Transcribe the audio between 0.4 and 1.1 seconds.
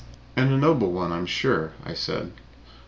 a noble